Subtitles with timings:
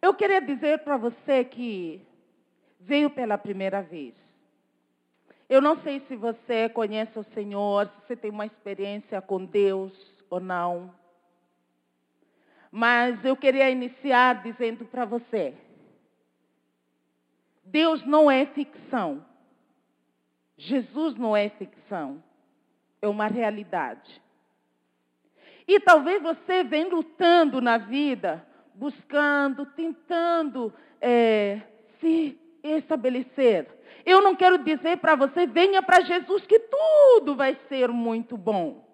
[0.00, 2.00] Eu queria dizer para você que
[2.80, 4.14] veio pela primeira vez.
[5.48, 9.92] Eu não sei se você conhece o Senhor, se você tem uma experiência com Deus
[10.28, 10.94] ou não.
[12.70, 15.54] Mas eu queria iniciar dizendo para você:
[17.64, 19.24] Deus não é ficção.
[20.56, 22.22] Jesus não é ficção.
[23.00, 24.20] É uma realidade.
[25.66, 28.44] E talvez você venha lutando na vida,
[28.78, 31.60] buscando, tentando é,
[32.00, 33.66] se estabelecer.
[34.06, 38.86] Eu não quero dizer para você, venha para Jesus que tudo vai ser muito bom.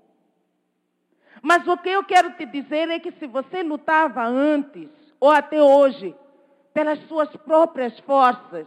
[1.42, 4.88] Mas o que eu quero te dizer é que se você lutava antes,
[5.20, 6.14] ou até hoje,
[6.72, 8.66] pelas suas próprias forças,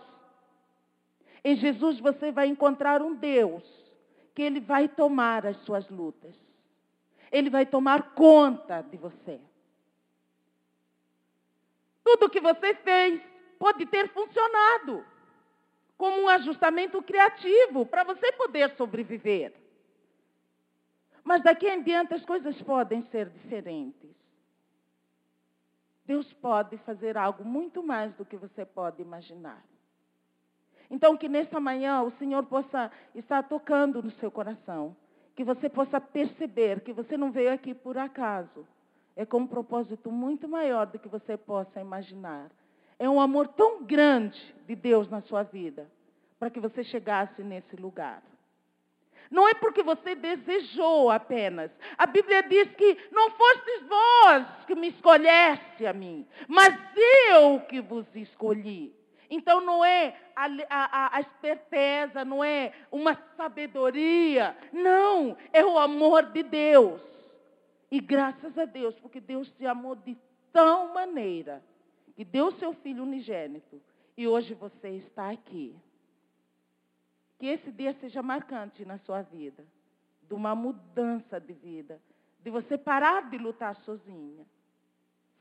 [1.43, 3.63] em Jesus você vai encontrar um Deus
[4.35, 6.35] que Ele vai tomar as suas lutas.
[7.31, 9.39] Ele vai tomar conta de você.
[12.07, 13.21] Tudo que você fez
[13.59, 15.05] pode ter funcionado
[15.97, 19.53] como um ajustamento criativo para você poder sobreviver.
[21.21, 24.15] Mas daqui em diante as coisas podem ser diferentes.
[26.05, 29.61] Deus pode fazer algo muito mais do que você pode imaginar.
[30.89, 34.95] Então, que nesta manhã o Senhor possa estar tocando no seu coração.
[35.35, 38.65] Que você possa perceber que você não veio aqui por acaso.
[39.17, 42.51] É com um propósito muito maior do que você possa imaginar.
[42.99, 45.89] É um amor tão grande de Deus na sua vida
[46.39, 48.21] para que você chegasse nesse lugar.
[49.31, 51.71] Não é porque você desejou apenas.
[51.97, 56.73] A Bíblia diz que não fostes vós que me escolheste a mim, mas
[57.31, 58.95] eu que vos escolhi.
[59.29, 64.55] Então não é a, a, a, esperteza, não é uma sabedoria.
[64.71, 67.01] Não, é o amor de Deus.
[67.89, 70.17] E graças a Deus, porque Deus te amou de
[70.51, 71.63] tal maneira
[72.15, 73.81] que deu seu filho unigênito.
[74.15, 75.75] E hoje você está aqui.
[77.39, 79.65] Que esse dia seja marcante na sua vida.
[80.23, 82.01] De uma mudança de vida.
[82.43, 84.45] De você parar de lutar sozinha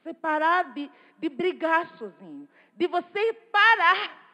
[0.06, 2.48] você parar de, de brigar sozinho.
[2.74, 4.24] De você parar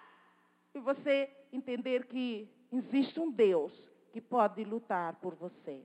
[0.74, 3.72] e você entender que existe um Deus
[4.12, 5.82] que pode lutar por você.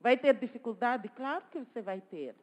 [0.00, 1.08] Vai ter dificuldade?
[1.10, 2.34] Claro que você vai ter.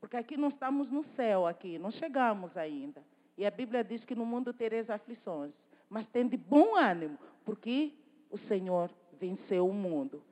[0.00, 3.02] Porque aqui não estamos no céu, aqui, não chegamos ainda.
[3.38, 5.52] E a Bíblia diz que no mundo tereis aflições.
[5.88, 7.92] Mas tem de bom ânimo, porque
[8.30, 10.22] o Senhor venceu o mundo.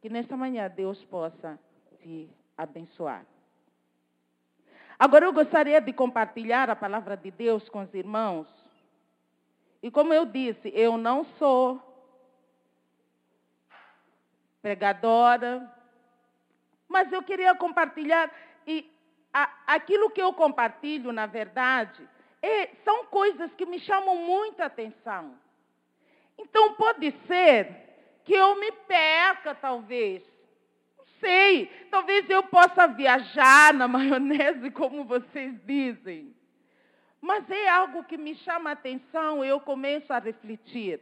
[0.00, 1.58] Que nesta manhã Deus possa
[2.00, 3.26] te abençoar.
[4.98, 8.46] Agora eu gostaria de compartilhar a palavra de Deus com os irmãos.
[9.82, 11.82] E como eu disse, eu não sou
[14.62, 15.70] pregadora,
[16.88, 18.30] mas eu queria compartilhar
[18.66, 18.90] e
[19.32, 22.08] a, aquilo que eu compartilho, na verdade,
[22.42, 25.38] é, são coisas que me chamam muita atenção.
[26.38, 27.86] Então pode ser
[28.24, 30.22] que eu me perca, talvez,
[31.20, 36.34] sei, talvez eu possa viajar na maionese, como vocês dizem.
[37.20, 41.00] Mas é algo que me chama a atenção e eu começo a refletir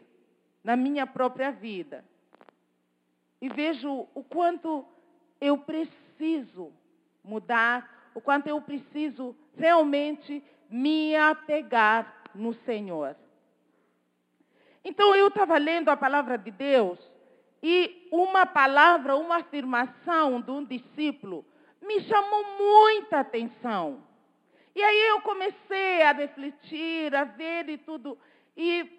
[0.62, 2.04] na minha própria vida.
[3.40, 4.86] E vejo o quanto
[5.44, 6.72] eu preciso
[7.22, 13.14] mudar, o quanto eu preciso realmente me apegar no Senhor.
[14.82, 16.98] Então eu estava lendo a palavra de Deus
[17.62, 21.44] e uma palavra, uma afirmação de um discípulo
[21.82, 24.02] me chamou muita atenção.
[24.74, 28.18] E aí eu comecei a refletir, a ver e tudo.
[28.56, 28.90] E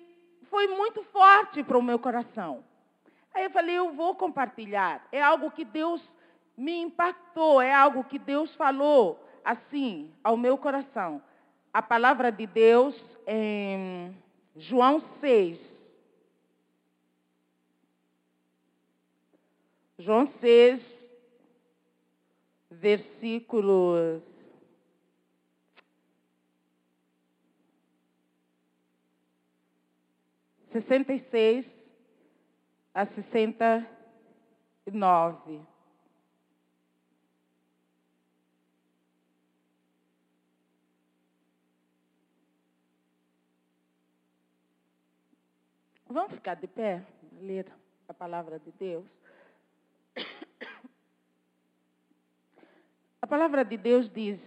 [0.51, 2.63] foi muito forte para o meu coração.
[3.33, 5.07] Aí eu falei, eu vou compartilhar.
[5.11, 6.01] É algo que Deus
[6.57, 11.21] me impactou, é algo que Deus falou assim ao meu coração.
[11.73, 12.95] A palavra de Deus
[13.27, 14.15] em
[14.55, 15.59] João 6,
[19.99, 20.81] João 6,
[22.69, 24.21] versículos
[30.71, 31.65] sessenta e seis
[32.93, 33.89] a sessenta
[34.85, 35.61] e nove.
[46.15, 47.03] Vamos ficar de pé,
[47.41, 47.69] ler
[48.07, 49.05] a palavra de Deus.
[53.21, 54.39] A palavra de Deus diz,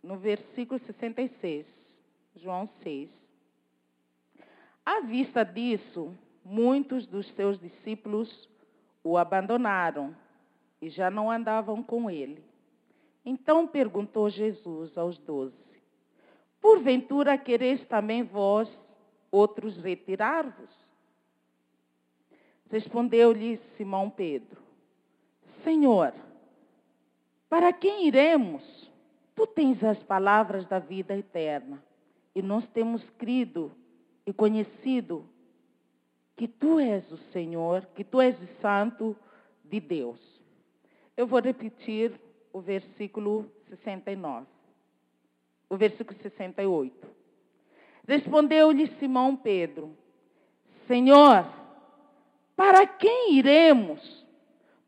[0.00, 1.66] no versículo 66,
[2.36, 3.10] João 6.
[4.86, 8.48] À vista disso, muitos dos seus discípulos
[9.02, 10.14] o abandonaram
[10.80, 12.44] e já não andavam com ele.
[13.24, 15.82] Então perguntou Jesus aos doze:
[16.60, 18.83] porventura quereis também vós
[19.34, 20.70] outros retirar-vos?
[22.70, 24.62] Respondeu-lhe Simão Pedro:
[25.62, 26.14] Senhor,
[27.48, 28.62] para quem iremos?
[29.34, 31.82] Tu tens as palavras da vida eterna,
[32.34, 33.72] e nós temos crido
[34.24, 35.28] e conhecido
[36.36, 39.16] que tu és o Senhor, que tu és o Santo
[39.64, 40.20] de Deus.
[41.16, 42.12] Eu vou repetir
[42.52, 44.46] o versículo 69.
[45.68, 47.23] O versículo 68.
[48.06, 49.96] Respondeu-lhe Simão Pedro:
[50.86, 51.46] Senhor,
[52.56, 54.24] para quem iremos?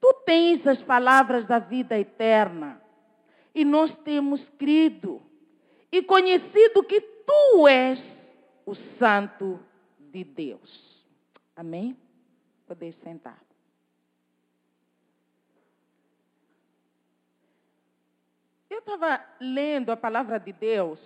[0.01, 2.81] Tu tens as palavras da vida eterna.
[3.55, 5.23] E nós temos crido
[5.91, 7.99] e conhecido que tu és
[8.67, 9.59] o Santo
[9.99, 11.07] de Deus.
[11.57, 11.97] Amém?
[12.67, 13.41] Poder sentar.
[18.69, 20.99] Eu estava lendo a palavra de Deus,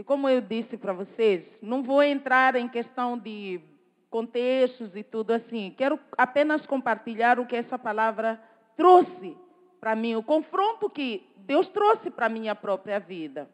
[0.00, 3.60] e como eu disse para vocês, não vou entrar em questão de
[4.08, 5.74] contextos e tudo assim.
[5.76, 8.40] Quero apenas compartilhar o que essa palavra
[8.78, 9.36] trouxe
[9.78, 13.46] para mim, o confronto que Deus trouxe para a minha própria vida.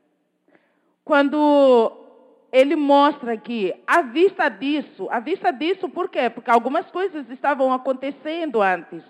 [1.05, 1.91] Quando
[2.53, 6.31] ele mostra que, à vista disso, à vista disso, por quê?
[6.31, 9.03] Porque algumas coisas estavam acontecendo antes.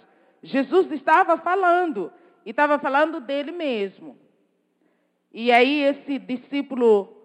[0.42, 2.10] Jesus estava falando,
[2.46, 4.16] e estava falando dele mesmo.
[5.38, 7.15] E aí esse discípulo,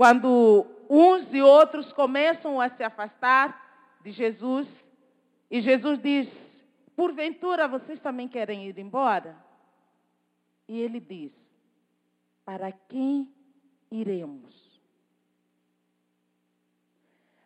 [0.00, 4.66] quando uns e outros começam a se afastar, de Jesus.
[5.50, 6.26] E Jesus diz:
[6.96, 9.36] Porventura vocês também querem ir embora?
[10.66, 11.30] E ele diz:
[12.46, 13.30] Para quem
[13.90, 14.80] iremos?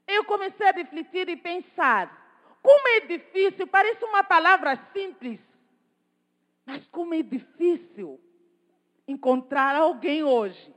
[0.07, 2.07] Eu comecei a refletir e pensar:
[2.63, 5.41] como é difícil, parece uma palavra simples,
[6.65, 8.21] mas como é difícil
[9.09, 10.73] encontrar alguém hoje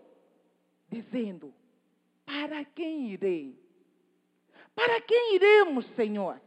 [0.89, 1.53] dizendo:
[2.27, 3.57] Para quem irei?
[4.75, 6.39] Para quem iremos, Senhor?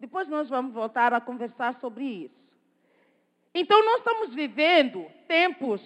[0.00, 2.34] Depois nós vamos voltar a conversar sobre isso.
[3.54, 5.80] Então nós estamos vivendo tempos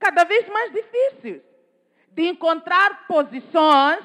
[0.00, 1.42] cada vez mais difíceis
[2.10, 4.04] de encontrar posições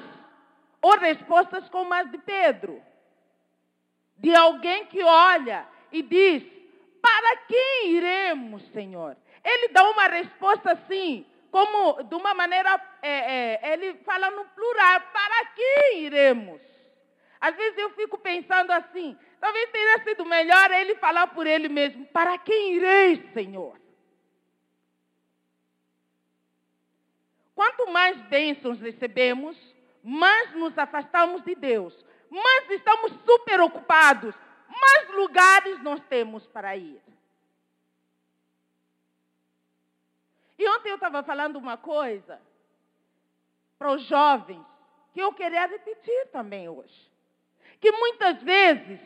[0.80, 2.80] ou respostas como as de Pedro.
[4.16, 6.44] De alguém que olha e diz:
[7.02, 9.16] Para quem iremos, Senhor?
[9.44, 15.00] Ele dá uma resposta assim, como de uma maneira, é, é, ele fala no plural,
[15.12, 16.60] para quem iremos?
[17.40, 22.04] Às vezes eu fico pensando assim, talvez teria sido melhor ele falar por ele mesmo,
[22.06, 23.80] para quem irei, Senhor?
[27.54, 29.56] Quanto mais bênçãos recebemos,
[30.02, 31.94] mais nos afastamos de Deus,
[32.30, 34.34] mais estamos super ocupados,
[34.68, 37.00] mais lugares nós temos para ir.
[40.60, 42.38] E ontem eu estava falando uma coisa
[43.78, 44.62] para os jovens
[45.14, 47.10] que eu queria repetir também hoje.
[47.80, 49.00] Que muitas vezes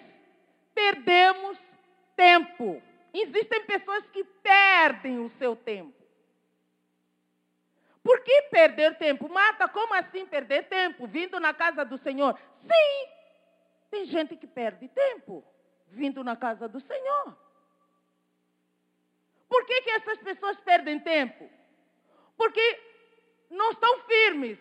[0.74, 1.56] perdemos
[2.16, 2.82] tempo.
[3.12, 5.94] Existem pessoas que perdem o seu tempo.
[8.02, 9.28] Por que perder tempo?
[9.28, 11.06] Mata, como assim perder tempo?
[11.06, 12.36] Vindo na casa do Senhor?
[12.62, 13.08] Sim,
[13.92, 15.44] tem gente que perde tempo
[15.86, 17.43] vindo na casa do Senhor.
[19.54, 21.48] Por que, que essas pessoas perdem tempo?
[22.36, 22.80] Porque
[23.48, 24.58] não estão firmes.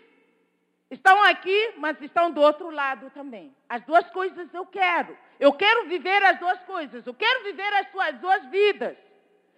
[0.92, 3.56] Estão aqui, mas estão do outro lado também.
[3.68, 5.18] As duas coisas eu quero.
[5.40, 7.08] Eu quero viver as duas coisas.
[7.08, 8.96] Eu quero viver as suas duas vidas.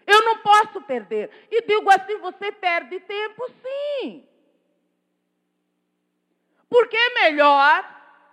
[0.08, 1.30] Eu não posso perder.
[1.52, 4.26] E digo assim: você perde tempo, sim.
[6.70, 7.84] Porque é melhor,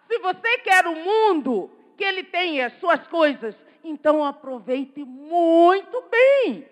[0.06, 6.70] se você quer o mundo, que ele tenha as suas coisas, então aproveite muito bem.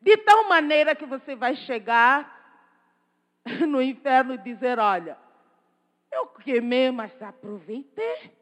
[0.00, 2.38] De tal maneira que você vai chegar
[3.68, 5.18] no inferno e dizer: Olha,
[6.10, 8.32] eu queimei, mas aproveitei.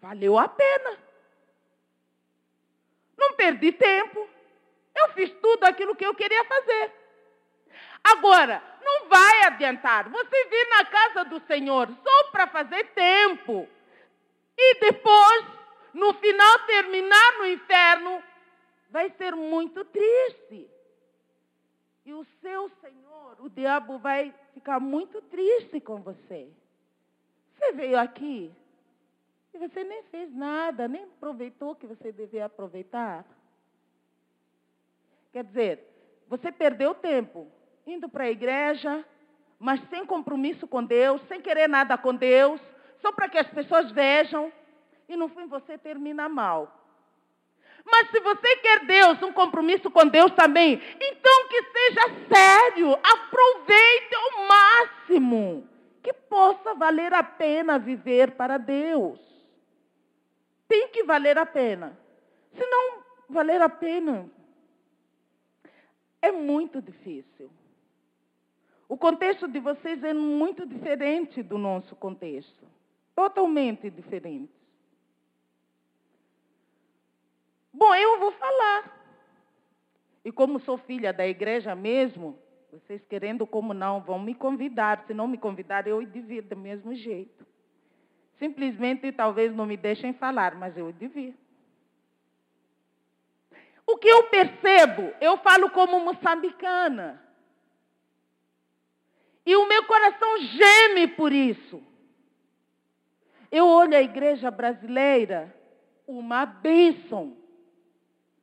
[0.00, 0.98] Valeu a pena.
[3.16, 4.28] Não perdi tempo.
[4.94, 6.92] Eu fiz tudo aquilo que eu queria fazer.
[8.02, 13.68] Agora, não vai adiantar você vir na casa do Senhor só para fazer tempo
[14.56, 15.44] e depois,
[15.94, 18.22] no final, terminar no inferno
[18.88, 20.70] vai ser muito triste.
[22.04, 26.50] E o seu Senhor, o diabo, vai ficar muito triste com você.
[27.54, 28.50] Você veio aqui
[29.52, 33.24] e você nem fez nada, nem aproveitou o que você devia aproveitar.
[35.32, 35.88] Quer dizer,
[36.28, 37.50] você perdeu tempo
[37.86, 39.04] indo para a igreja,
[39.58, 42.60] mas sem compromisso com Deus, sem querer nada com Deus,
[43.00, 44.52] só para que as pessoas vejam,
[45.08, 46.77] e no fim você termina mal.
[47.90, 54.14] Mas se você quer Deus, um compromisso com Deus também, então que seja trabalho, aproveite
[54.14, 55.68] ao máximo
[56.02, 59.18] que possa valer a pena viver para Deus.
[60.66, 61.98] Tem que valer a pena.
[62.54, 64.30] Se não valer a pena,
[66.20, 67.50] é muito difícil.
[68.88, 72.66] O contexto de vocês é muito diferente do nosso contexto.
[73.14, 74.57] Totalmente diferente.
[77.78, 78.92] Bom, eu vou falar.
[80.24, 82.36] E como sou filha da igreja mesmo,
[82.72, 85.04] vocês querendo como não, vão me convidar.
[85.06, 87.46] Se não me convidar, eu devia do mesmo jeito.
[88.36, 91.32] Simplesmente talvez não me deixem falar, mas eu devia.
[93.86, 97.22] O que eu percebo, eu falo como moçambicana.
[99.46, 101.80] E o meu coração geme por isso.
[103.52, 105.54] Eu olho a igreja brasileira,
[106.08, 107.37] uma bênção.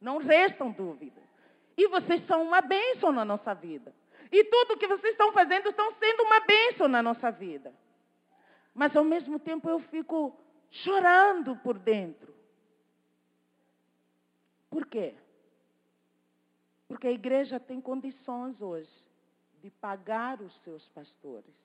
[0.06, 1.24] Não restam dúvidas.
[1.76, 3.92] E vocês são uma bênção na nossa vida.
[4.32, 7.74] E tudo que vocês estão fazendo estão sendo uma bênção na nossa vida.
[8.72, 10.38] Mas ao mesmo tempo eu fico
[10.70, 12.36] chorando por dentro.
[14.70, 15.16] Por quê?
[16.88, 18.94] Porque a igreja tem condições hoje
[19.64, 21.56] de pagar os seus pastores.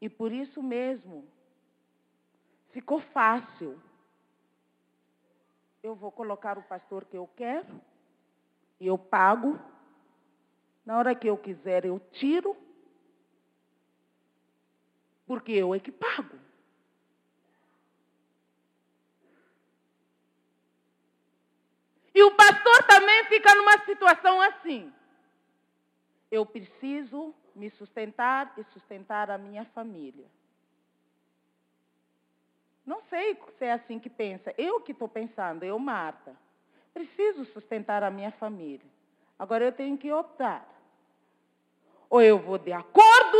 [0.00, 1.26] E por isso mesmo,
[2.70, 3.82] ficou fácil.
[5.84, 7.78] Eu vou colocar o pastor que eu quero,
[8.80, 9.60] eu pago.
[10.82, 12.56] Na hora que eu quiser, eu tiro,
[15.26, 16.38] porque eu é que pago.
[22.14, 24.90] E o pastor também fica numa situação assim.
[26.30, 30.24] Eu preciso me sustentar e sustentar a minha família.
[32.86, 34.54] Não sei se é assim que pensa.
[34.58, 36.36] Eu que estou pensando, eu, Marta.
[36.92, 38.86] Preciso sustentar a minha família.
[39.38, 40.68] Agora eu tenho que optar.
[42.08, 43.38] Ou eu vou de acordo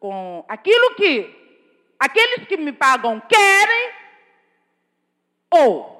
[0.00, 1.46] com aquilo que
[1.98, 3.94] aqueles que me pagam querem,
[5.50, 5.96] ou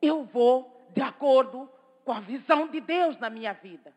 [0.00, 1.68] eu vou de acordo
[2.04, 3.92] com a visão de Deus na minha vida.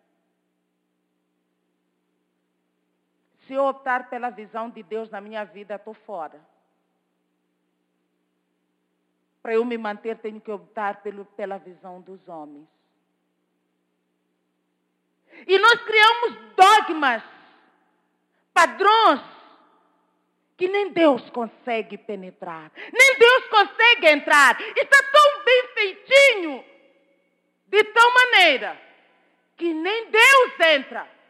[3.45, 6.39] Se eu optar pela visão de Deus na minha vida, estou fora.
[9.41, 12.67] Para eu me manter, tenho que optar pelo, pela visão dos homens.
[15.47, 17.23] E nós criamos dogmas,
[18.53, 19.21] padrões,
[20.57, 24.61] que nem Deus consegue penetrar, nem Deus consegue entrar.
[24.77, 26.65] Está tão bem feitinho
[27.67, 28.79] de tal maneira
[29.57, 31.20] que nem Deus entra.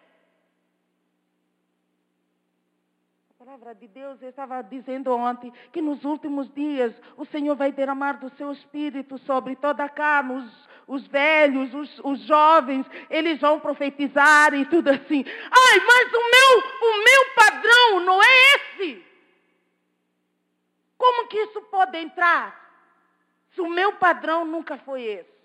[3.52, 8.14] Palavra de Deus, eu estava dizendo ontem que nos últimos dias o Senhor vai derramar
[8.14, 13.60] do seu espírito sobre toda a carne, os, os velhos, os, os, jovens, eles vão
[13.60, 15.26] profetizar e tudo assim.
[15.28, 19.06] Ai, mas o meu, o meu padrão não é esse.
[20.98, 22.58] Como que isso pode entrar?
[23.50, 25.41] Se o meu padrão nunca foi esse.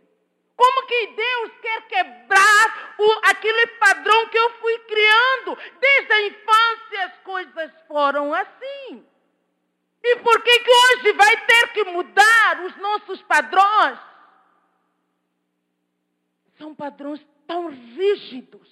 [0.57, 5.59] Como que Deus quer quebrar o, aquele padrão que eu fui criando?
[5.79, 9.07] Desde a infância as coisas foram assim.
[10.03, 13.99] E por que, que hoje vai ter que mudar os nossos padrões?
[16.57, 18.69] São padrões tão rígidos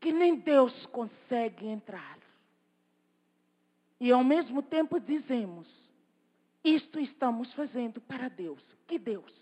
[0.00, 2.18] que nem Deus consegue entrar.
[4.00, 5.68] E ao mesmo tempo dizemos:
[6.64, 8.60] isto estamos fazendo para Deus.
[8.86, 9.41] Que Deus?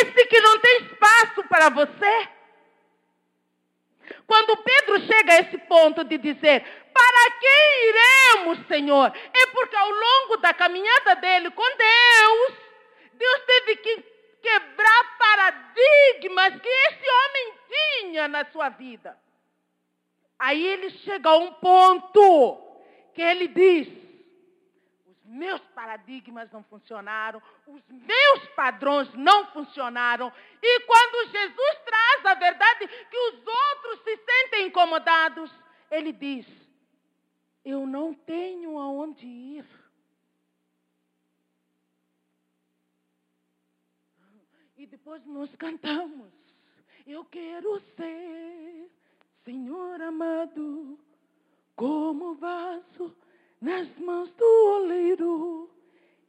[0.00, 2.28] Esse que não tem espaço para você.
[4.26, 6.62] Quando Pedro chega a esse ponto de dizer:
[6.92, 9.12] Para quem iremos, Senhor?
[9.34, 12.52] É porque ao longo da caminhada dele com Deus,
[13.14, 14.04] Deus teve que
[14.42, 19.18] quebrar paradigmas que esse homem tinha na sua vida.
[20.38, 22.58] Aí ele chega a um ponto
[23.14, 23.88] que ele diz:
[25.28, 30.32] meus paradigmas não funcionaram, os meus padrões não funcionaram.
[30.62, 35.52] E quando Jesus traz a verdade que os outros se sentem incomodados,
[35.90, 36.46] ele diz:
[37.64, 39.66] Eu não tenho aonde ir.
[44.76, 46.32] E depois nós cantamos:
[47.06, 48.90] Eu quero ser,
[49.44, 50.98] Senhor amado,
[51.76, 53.14] como vaso
[53.60, 54.44] nas mãos do
[54.76, 55.70] oleiro.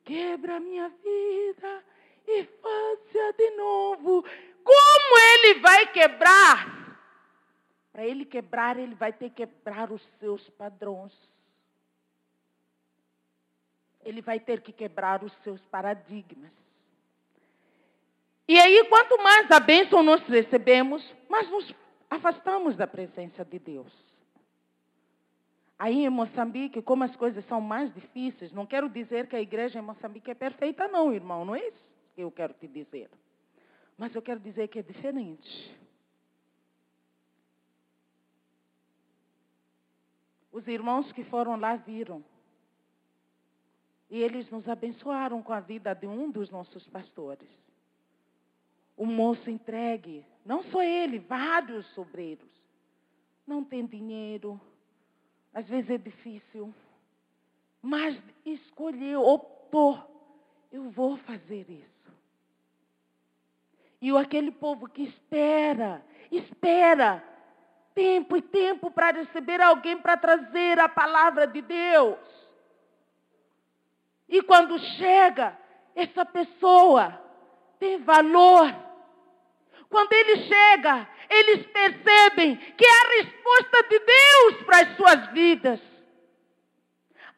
[0.04, 1.84] Quebra minha vida
[2.28, 4.24] e faça de novo.
[4.64, 6.80] Como ele vai quebrar?
[7.92, 11.14] Para ele quebrar, ele vai ter que quebrar os seus padrões.
[14.04, 16.52] Ele vai ter que quebrar os seus paradigmas.
[18.48, 21.72] E aí, quanto mais a bênção nós recebemos, mais nos
[22.10, 24.09] afastamos da presença de Deus.
[25.80, 29.80] Aí em Moçambique, como as coisas são mais difíceis, não quero dizer que a igreja
[29.80, 33.10] em Moçambique é perfeita, não, irmão, não é isso que eu quero te dizer.
[33.98, 35.80] Mas eu quero dizer que é diferente.
[40.52, 42.22] Os irmãos que foram lá viram.
[44.10, 47.48] E eles nos abençoaram com a vida de um dos nossos pastores.
[48.98, 52.50] O moço entregue, não só ele, vários obreiros.
[53.48, 54.60] Não tem dinheiro,
[55.54, 56.74] às vezes é difícil,
[57.82, 60.00] mas escolheu, optou,
[60.72, 62.14] eu vou fazer isso.
[64.02, 67.24] E aquele povo que espera, espera
[67.94, 72.18] tempo e tempo para receber alguém para trazer a palavra de Deus.
[74.28, 75.58] E quando chega,
[75.96, 77.20] essa pessoa
[77.80, 78.74] tem valor.
[79.90, 85.80] Quando ele chega, eles percebem que é a resposta de Deus para as suas vidas.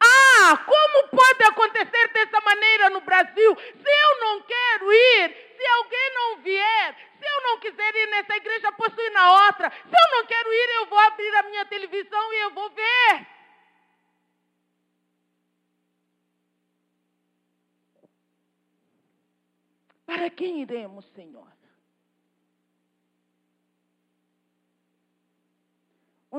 [0.00, 3.56] Ah, como pode acontecer dessa maneira no Brasil?
[3.56, 8.36] Se eu não quero ir, se alguém não vier, se eu não quiser ir nessa
[8.36, 9.70] igreja, posso ir na outra.
[9.70, 13.26] Se eu não quero ir, eu vou abrir a minha televisão e eu vou ver.
[20.04, 21.61] Para quem iremos, Senhor?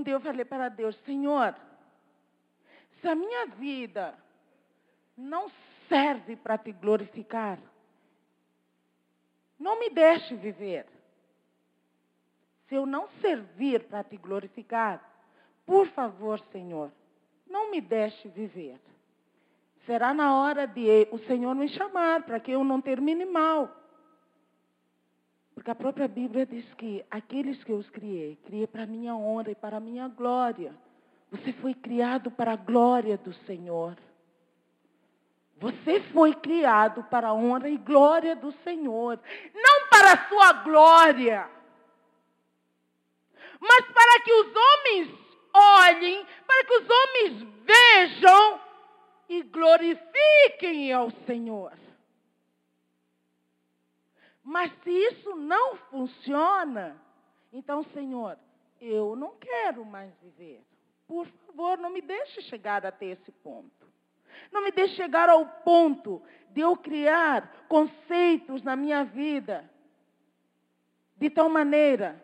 [0.01, 1.55] Dia eu falei para Deus, Senhor,
[2.99, 4.17] se a minha vida
[5.15, 5.51] não
[5.87, 7.59] serve para te glorificar,
[9.59, 10.85] não me deixe viver.
[12.67, 14.99] Se eu não servir para te glorificar,
[15.65, 16.91] por favor, Senhor,
[17.47, 18.79] não me deixe viver.
[19.85, 23.82] Será na hora de o Senhor me chamar para que eu não termine mal.
[25.63, 29.15] Porque a própria Bíblia diz que aqueles que eu os criei, criei para a minha
[29.15, 30.75] honra e para a minha glória.
[31.31, 33.95] Você foi criado para a glória do Senhor.
[35.59, 39.17] Você foi criado para a honra e glória do Senhor,
[39.55, 41.49] não para a sua glória,
[43.61, 45.19] mas para que os homens
[45.53, 48.59] olhem, para que os homens vejam
[49.29, 51.82] e glorifiquem ao Senhor.
[54.43, 56.97] Mas se isso não funciona,
[57.51, 58.37] então, Senhor,
[58.81, 60.61] eu não quero mais viver.
[61.07, 63.71] Por favor, não me deixe chegar até esse ponto.
[64.51, 69.69] Não me deixe chegar ao ponto de eu criar conceitos na minha vida
[71.15, 72.21] de tal maneira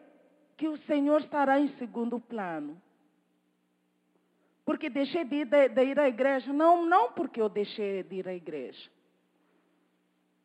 [0.58, 2.82] que o Senhor estará em segundo plano.
[4.66, 6.52] Porque deixei de ir, à igreja.
[6.52, 8.90] Não, não porque eu deixei de ir à igreja.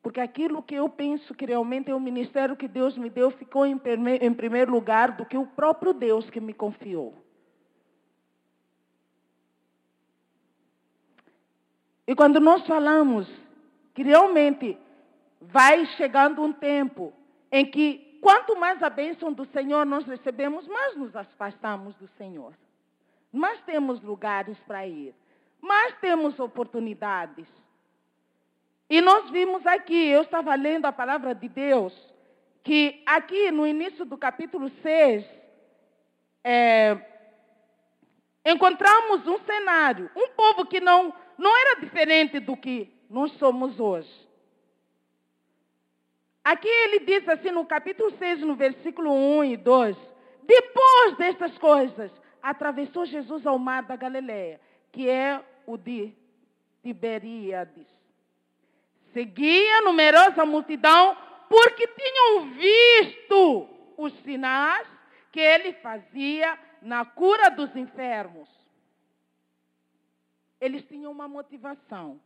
[0.04, 3.64] Porque aquilo que eu penso que realmente é o ministério que Deus me deu ficou
[3.64, 3.80] em,
[4.20, 7.14] em primeiro lugar do que o próprio Deus que me confiou.
[12.06, 13.26] E quando nós falamos
[13.94, 14.76] que realmente
[15.40, 17.10] vai chegando um tempo
[17.50, 22.52] em que quanto mais a bênção do Senhor nós recebemos, mais nos afastamos do Senhor.
[23.32, 25.14] Mais temos lugares para ir,
[25.62, 27.63] mais temos oportunidades.
[28.88, 31.92] E nós vimos aqui, eu estava lendo a palavra de Deus,
[32.62, 35.24] que aqui no início do capítulo 6,
[36.42, 36.98] é,
[38.44, 44.10] encontramos um cenário, um povo que não não era diferente do que nós somos hoje.
[46.44, 49.96] Aqui ele diz assim no capítulo 6, no versículo 1 e 2:
[50.42, 52.10] Depois destas coisas,
[52.42, 54.60] atravessou Jesus ao mar da Galileia,
[54.92, 56.12] que é o de
[56.82, 57.93] Tiberíades.
[59.14, 61.16] Seguia numerosa multidão,
[61.48, 64.86] porque tinham visto os sinais
[65.32, 68.64] que ele fazia na cura dos enfermos
[70.64, 72.18] eles tinham uma motivação.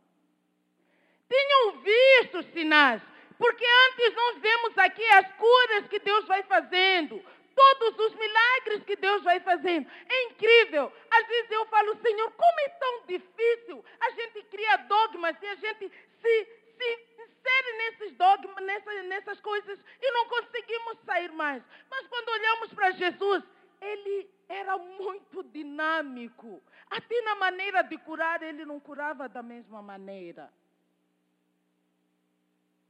[1.27, 3.01] Tinham visto sinais,
[3.37, 7.23] porque antes nós vemos aqui as curas que Deus vai fazendo,
[7.53, 9.89] todos os milagres que Deus vai fazendo.
[10.07, 10.91] É incrível.
[11.11, 13.83] Às vezes eu falo, Senhor, como é tão difícil.
[13.99, 16.47] A gente cria dogmas e a gente se
[16.83, 21.63] insere nesses dogmas, nessas, nessas coisas e não conseguimos sair mais.
[21.89, 23.43] Mas quando olhamos para Jesus,
[23.81, 26.61] ele era muito dinâmico.
[26.89, 30.51] Até na maneira de curar, ele não curava da mesma maneira.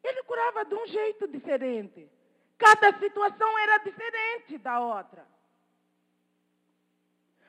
[0.03, 2.09] Ele curava de um jeito diferente.
[2.57, 5.27] Cada situação era diferente da outra.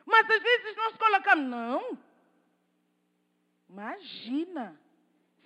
[0.05, 1.99] Mas às vezes nós colocamos, não.
[3.69, 4.81] Imagina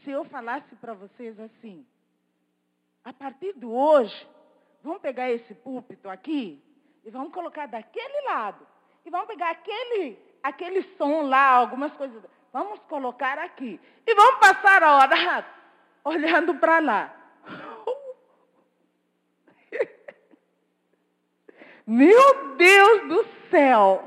[0.05, 1.85] se eu falasse para vocês assim.
[3.03, 4.29] a partir de hoje,
[4.83, 6.63] vamos pegar esse púlpito aqui
[7.05, 8.65] e vamos colocar daquele lado.
[9.05, 12.23] E vamos pegar aquele, aquele som lá, algumas coisas.
[12.53, 13.81] Vamos colocar aqui.
[14.07, 15.47] E vamos passar a hora
[16.05, 17.15] olhando para lá.
[21.87, 24.03] Meu Deus do céu!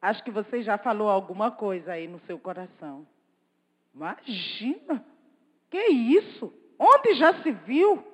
[0.00, 3.06] Acho que você já falou alguma coisa aí no seu coração.
[3.94, 5.04] Imagina!
[5.70, 6.52] Que isso?
[6.78, 8.04] Onde já se viu?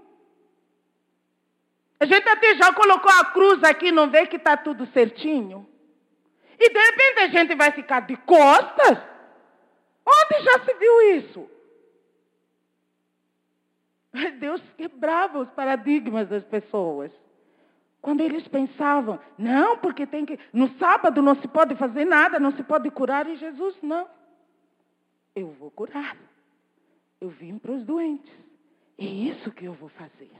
[2.01, 5.69] A gente até já colocou a cruz aqui, não vê que está tudo certinho?
[6.59, 8.99] E de repente a gente vai ficar de costas?
[10.07, 11.51] Onde já se viu isso?
[14.39, 17.11] Deus quebrava os paradigmas das pessoas.
[18.01, 20.39] Quando eles pensavam, não, porque tem que.
[20.53, 24.09] No sábado não se pode fazer nada, não se pode curar, e Jesus, não.
[25.39, 26.17] Eu vou curar.
[27.21, 28.35] Eu vim para os doentes.
[28.99, 30.31] É isso que eu vou fazer.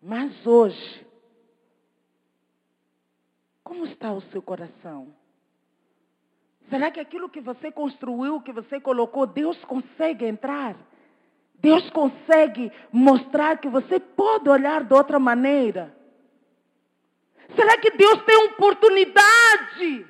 [0.00, 1.06] Mas hoje,
[3.64, 5.12] como está o seu coração?
[6.70, 10.76] Será que aquilo que você construiu, que você colocou, Deus consegue entrar?
[11.54, 15.92] Deus consegue mostrar que você pode olhar de outra maneira?
[17.56, 20.06] Será que Deus tem oportunidade?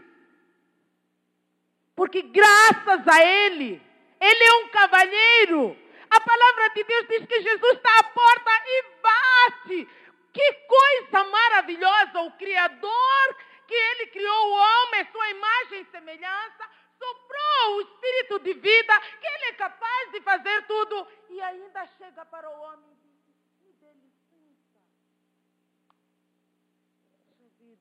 [1.98, 3.82] Porque graças a Ele,
[4.20, 5.76] Ele é um cavalheiro.
[6.08, 9.88] A palavra de Deus diz que Jesus está à porta e bate.
[10.32, 12.20] Que coisa maravilhosa!
[12.20, 18.54] O Criador, que Ele criou o homem, sua imagem e semelhança, soprou o espírito de
[18.54, 22.96] vida, que Ele é capaz de fazer tudo, e ainda chega para o homem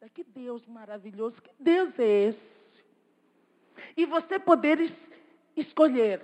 [0.10, 2.57] que Deus maravilhoso, que Deus é esse?
[3.98, 4.94] E você poder es
[5.56, 6.24] escolher,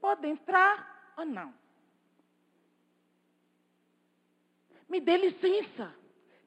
[0.00, 1.52] pode entrar ou não.
[4.88, 5.92] Me dê licença,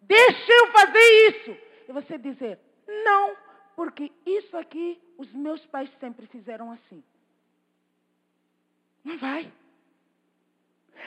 [0.02, 1.58] deixe eu fazer isso.
[1.90, 2.58] E você dizer:
[2.88, 3.36] Não,
[3.76, 7.04] porque isso aqui os meus pais sempre fizeram assim.
[9.04, 9.52] Não vai.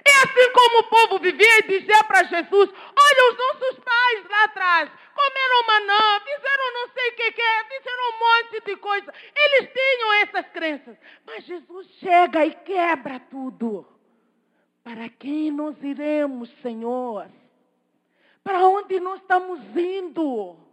[0.02, 4.44] É assim como o povo vivia e dizia para Jesus: Olha, os nossos pais lá
[4.44, 9.14] atrás comeram manã, fizeram não sei o que, que é, fizeram um monte de coisa.
[9.36, 10.96] Eles tinham essas crenças.
[11.26, 13.86] Mas Jesus chega e quebra tudo.
[14.82, 17.28] Para quem nós iremos, Senhor?
[18.42, 20.64] Para onde nós estamos indo?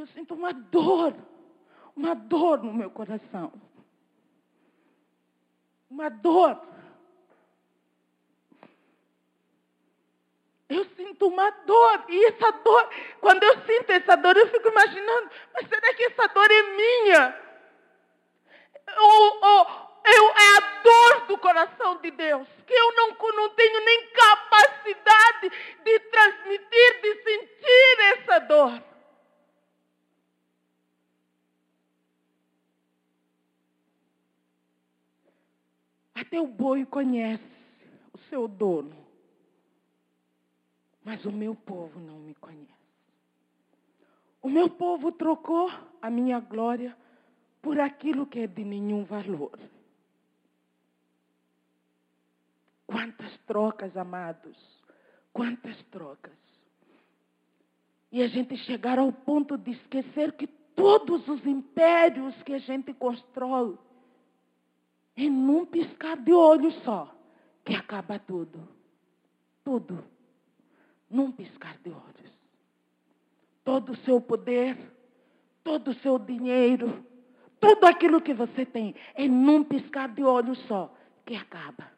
[0.00, 1.14] eu sinto uma dor,
[1.96, 3.52] uma dor no meu coração.
[5.90, 6.60] Uma dor.
[10.68, 12.88] Eu sinto uma dor, e essa dor,
[13.20, 17.50] quando eu sinto essa dor, eu fico imaginando, mas será que essa dor é minha?
[18.96, 23.84] Ou, ou eu, é a dor do coração de Deus, que eu não, não tenho
[23.84, 25.50] nem capacidade
[25.82, 28.89] de transmitir, de sentir essa dor.
[36.32, 37.44] O boi conhece
[38.12, 38.96] o seu dono.
[41.04, 42.70] Mas o meu povo não me conhece.
[44.42, 46.96] O meu povo trocou a minha glória
[47.60, 49.58] por aquilo que é de nenhum valor.
[52.86, 54.56] Quantas trocas, amados.
[55.32, 56.38] Quantas trocas.
[58.10, 62.94] E a gente chegar ao ponto de esquecer que todos os impérios que a gente
[62.94, 63.78] constrói
[65.16, 67.14] é num piscar de olho só
[67.64, 68.68] que acaba tudo.
[69.64, 70.04] Tudo.
[71.08, 72.30] Num piscar de olhos.
[73.64, 74.76] Todo o seu poder,
[75.62, 77.04] todo o seu dinheiro,
[77.60, 80.94] tudo aquilo que você tem, é num piscar de olhos só
[81.26, 81.90] que acaba.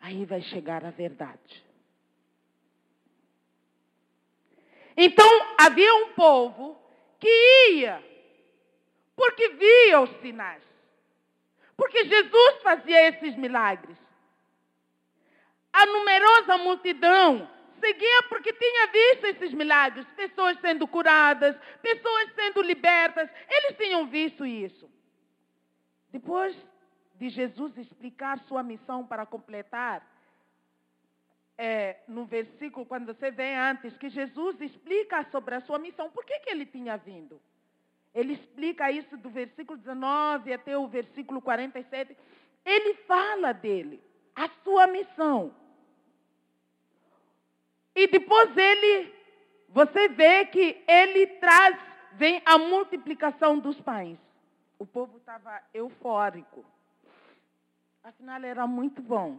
[0.00, 1.64] Aí vai chegar a verdade.
[4.96, 6.78] Então havia um povo
[7.18, 8.02] que ia,
[9.14, 10.69] porque via os sinais.
[11.80, 13.96] Porque Jesus fazia esses milagres.
[15.72, 17.48] A numerosa multidão
[17.80, 24.44] seguia porque tinha visto esses milagres, pessoas sendo curadas, pessoas sendo libertas, eles tinham visto
[24.44, 24.90] isso.
[26.12, 26.54] Depois
[27.14, 30.06] de Jesus explicar sua missão para completar,
[31.56, 36.26] é, no versículo, quando você vê antes, que Jesus explica sobre a sua missão, por
[36.26, 37.40] que, que ele tinha vindo?
[38.14, 42.16] Ele explica isso do versículo 19 até o versículo 47.
[42.64, 44.02] Ele fala dele,
[44.34, 45.54] a sua missão.
[47.94, 49.14] E depois ele,
[49.68, 51.76] você vê que ele traz
[52.12, 54.18] vem a multiplicação dos pães.
[54.78, 56.64] O povo estava eufórico.
[58.02, 59.38] Afinal, era muito bom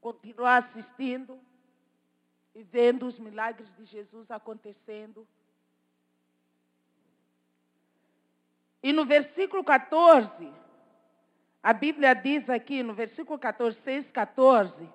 [0.00, 1.38] continuar assistindo
[2.54, 5.26] e vendo os milagres de Jesus acontecendo.
[8.86, 10.48] E no versículo 14,
[11.60, 14.88] a Bíblia diz aqui, no versículo 14, 6, 14,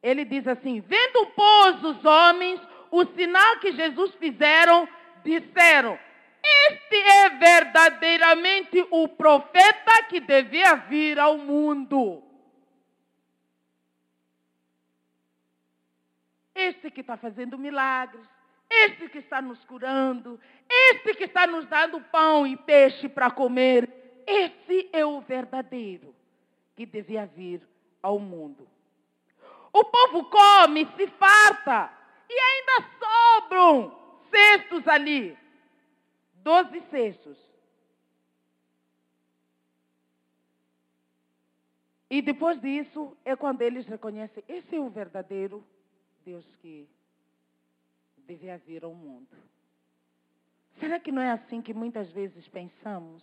[0.00, 4.88] ele diz assim: Vendo, pois, os homens o sinal que Jesus fizeram,
[5.24, 5.98] disseram:
[6.70, 12.22] Este é verdadeiramente o profeta que devia vir ao mundo.
[16.54, 18.24] Este que está fazendo milagres,
[18.70, 24.22] este que está nos curando, este que está nos dando pão e peixe para comer,
[24.26, 26.14] esse é o verdadeiro
[26.76, 27.66] que devia vir
[28.00, 28.68] ao mundo.
[29.72, 31.92] O povo come, se farta,
[32.28, 33.98] e ainda sobram
[34.30, 35.36] cestos ali.
[36.34, 37.38] Doze cestos.
[42.08, 45.64] E depois disso é quando eles reconhecem: esse é o verdadeiro
[46.24, 46.88] Deus que
[48.30, 49.26] devia vir ao mundo.
[50.78, 53.22] Será que não é assim que muitas vezes pensamos?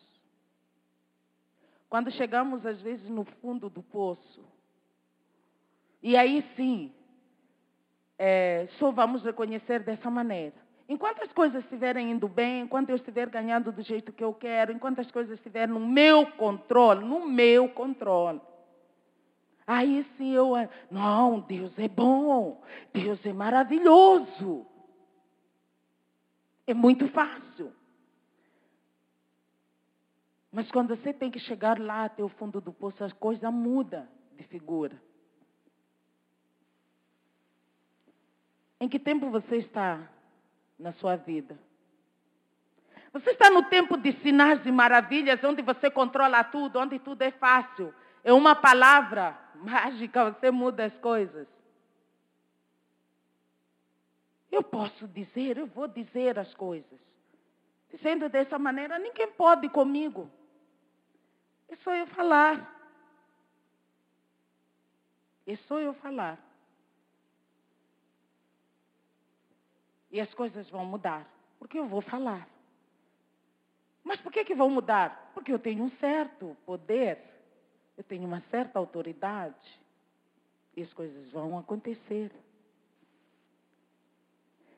[1.90, 4.44] Quando chegamos, às vezes, no fundo do poço,
[6.04, 6.92] e aí sim,
[8.20, 10.56] é, só vamos reconhecer dessa maneira.
[10.90, 14.74] Enquanto as coisas estiverem indo bem, enquanto eu estiver ganhando do jeito que eu quero,
[14.74, 18.42] enquanto as coisas estiverem no meu controle, no meu controle,
[19.66, 20.54] aí sim eu.
[20.92, 22.62] Não, Deus é bom,
[22.94, 24.66] Deus é maravilhoso.
[26.68, 27.74] É muito fácil.
[30.52, 34.10] Mas quando você tem que chegar lá até o fundo do poço, a coisa muda
[34.34, 35.02] de figura.
[38.80, 40.08] Em que tempo você está
[40.78, 41.58] na sua vida?
[43.14, 47.32] Você está no tempo de sinais e maravilhas, onde você controla tudo, onde tudo é
[47.32, 47.94] fácil.
[48.24, 51.48] É uma palavra mágica, você muda as coisas.
[54.58, 57.00] Eu posso dizer, eu vou dizer as coisas.
[57.92, 60.28] Dizendo dessa maneira, ninguém pode comigo.
[61.70, 62.56] É só eu falar.
[65.46, 66.40] É só eu falar.
[70.10, 71.32] E as coisas vão mudar.
[71.60, 72.50] Porque eu vou falar.
[74.04, 75.30] Mas por que, que vão mudar?
[75.36, 77.20] Porque eu tenho um certo poder.
[77.96, 79.80] Eu tenho uma certa autoridade.
[80.76, 82.32] E as coisas vão acontecer.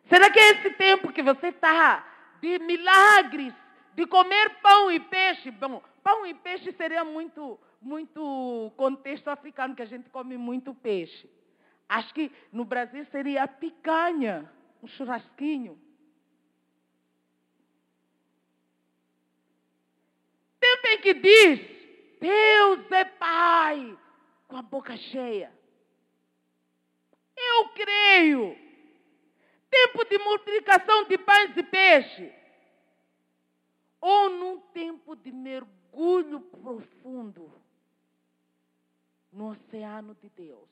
[0.10, 2.04] Será que é esse tempo que você está
[2.42, 3.54] de milagres,
[3.94, 5.52] de comer pão e peixe?
[5.52, 11.30] Bom, pão e peixe seria muito, muito contexto africano, que a gente come muito peixe.
[11.88, 15.80] Acho que no Brasil seria picanha um churrasquinho.
[20.60, 21.60] Tempo em que diz,
[22.20, 23.98] Deus é Pai,
[24.48, 25.54] com a boca cheia.
[27.38, 28.69] Eu creio.
[29.70, 32.34] Tempo de multiplicação de pães e peixe.
[34.02, 37.52] Ou num tempo de mergulho profundo
[39.32, 40.70] no oceano de Deus.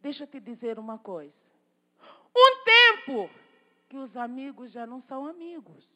[0.00, 1.32] Deixa eu te dizer uma coisa.
[2.36, 3.30] Um tempo
[3.88, 5.88] que os amigos já não são amigos.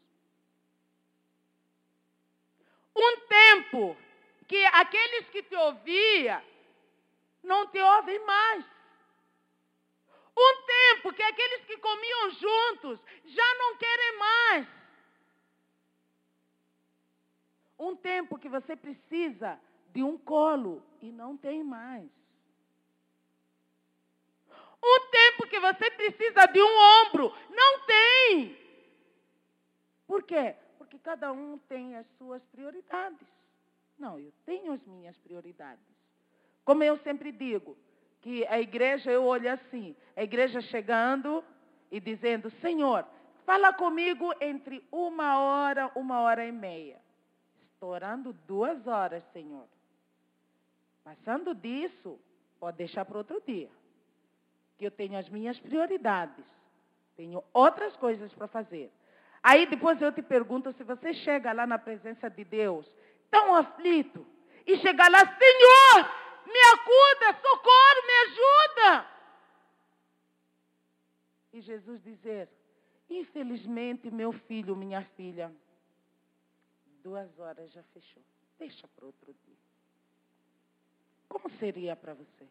[2.96, 3.96] Um tempo
[4.46, 6.42] que aqueles que te ouvia
[7.42, 8.64] não te ouvem mais.
[10.40, 14.68] Um tempo que aqueles que comiam juntos já não querem mais.
[17.76, 19.60] Um tempo que você precisa
[19.92, 22.08] de um colo e não tem mais.
[24.80, 27.34] Um tempo que você precisa de um ombro.
[27.50, 28.56] Não tem.
[30.06, 30.54] Por quê?
[30.78, 33.26] Porque cada um tem as suas prioridades.
[33.98, 35.84] Não, eu tenho as minhas prioridades.
[36.64, 37.76] Como eu sempre digo,
[38.20, 41.44] que a igreja, eu olho assim, a igreja chegando
[41.90, 43.04] e dizendo, Senhor,
[43.46, 47.00] fala comigo entre uma hora, uma hora e meia.
[47.74, 49.66] Estou orando duas horas, Senhor.
[51.04, 52.18] Passando disso,
[52.58, 53.70] pode deixar para outro dia
[54.76, 56.44] que eu tenho as minhas prioridades.
[57.16, 58.92] Tenho outras coisas para fazer.
[59.42, 62.86] Aí depois eu te pergunto se você chega lá na presença de Deus,
[63.30, 64.26] tão aflito,
[64.66, 66.10] e chega lá, Senhor,
[66.48, 69.10] me acuda, socorro, me ajuda.
[71.52, 72.48] E Jesus dizer,
[73.08, 75.54] infelizmente, meu filho, minha filha,
[77.02, 78.22] duas horas já fechou.
[78.58, 79.56] Deixa para outro dia.
[81.28, 82.46] Como seria para você?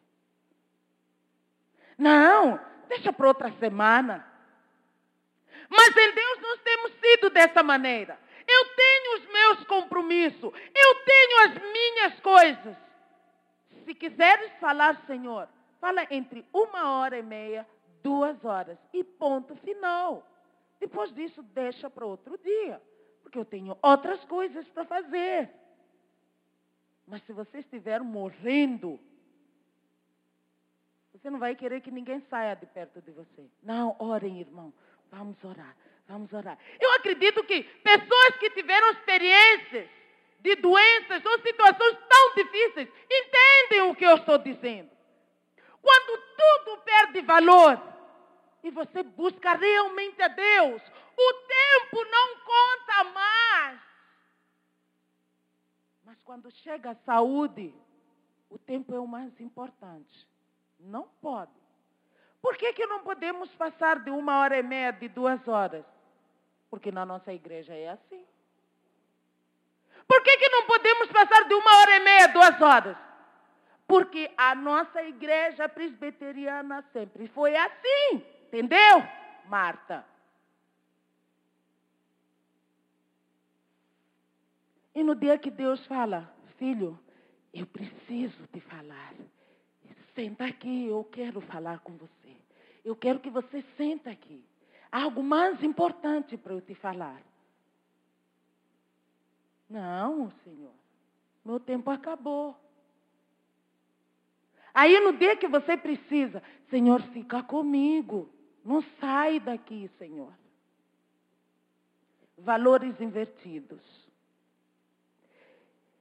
[1.96, 2.58] Não,
[2.88, 4.28] deixa para outra semana.
[7.38, 8.18] dessa maneira.
[8.46, 10.52] Eu tenho os meus compromissos.
[10.74, 12.76] Eu tenho as minhas coisas.
[13.88, 15.48] Se quiseres falar, Senhor,
[15.80, 17.66] fala entre uma hora e meia,
[18.02, 18.76] duas horas.
[18.92, 20.30] E ponto final.
[20.78, 22.82] Depois disso, deixa para outro dia.
[23.22, 25.48] Porque eu tenho outras coisas para fazer.
[27.06, 29.00] Mas se você estiver morrendo,
[31.14, 33.48] você não vai querer que ninguém saia de perto de você.
[33.62, 34.70] Não, orem, irmão.
[35.10, 35.74] Vamos orar.
[36.06, 36.58] Vamos orar.
[36.78, 39.97] Eu acredito que pessoas que tiveram experiências
[40.40, 44.90] de doenças ou situações tão difíceis entendem o que eu estou dizendo.
[45.82, 47.82] Quando tudo perde valor
[48.62, 50.82] e você busca realmente a Deus,
[51.16, 53.80] o tempo não conta mais.
[56.04, 57.74] Mas quando chega a saúde,
[58.48, 60.28] o tempo é o mais importante.
[60.78, 61.52] Não pode.
[62.40, 65.84] Por que, que não podemos passar de uma hora e meia, de duas horas?
[66.70, 68.24] Porque na nossa igreja é assim.
[70.08, 72.96] Por que, que não podemos passar de uma hora e meia, duas horas?
[73.86, 78.24] Porque a nossa igreja presbiteriana sempre foi assim.
[78.46, 79.06] Entendeu,
[79.44, 80.04] Marta?
[84.94, 86.98] E no dia que Deus fala, filho,
[87.52, 89.12] eu preciso te falar.
[90.14, 92.36] Senta aqui, eu quero falar com você.
[92.84, 94.42] Eu quero que você senta aqui.
[94.90, 97.20] Há algo mais importante para eu te falar.
[99.68, 100.72] Não, Senhor.
[101.44, 102.56] Meu tempo acabou.
[104.72, 108.30] Aí no dia que você precisa, Senhor, fica comigo.
[108.64, 110.32] Não sai daqui, Senhor.
[112.36, 113.80] Valores invertidos.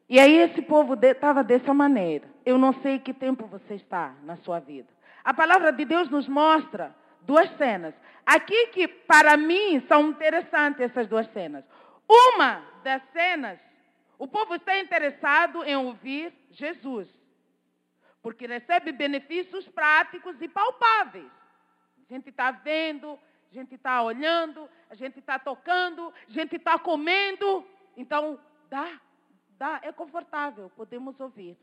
[0.10, 2.28] E aí esse povo estava de, dessa maneira.
[2.46, 4.88] Eu não sei que tempo você está na sua vida.
[5.24, 7.94] A palavra de Deus nos mostra duas cenas.
[8.26, 11.66] Aqui que para mim são interessantes essas duas cenas.
[12.08, 13.60] Uma das cenas,
[14.18, 17.08] o povo está interessado em ouvir Jesus,
[18.22, 21.32] porque recebe benefícios práticos e palpáveis.
[22.10, 23.20] A gente está vendo,
[23.52, 27.68] a gente está olhando, a gente está tocando, a gente está comendo.
[27.96, 28.40] Então,
[28.70, 29.00] dá
[29.58, 31.58] dá, é confortável, podemos ouvir.